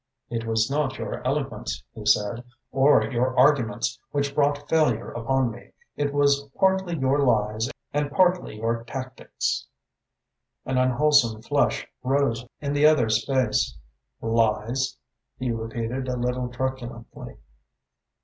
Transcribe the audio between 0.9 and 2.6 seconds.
your eloquence," he said,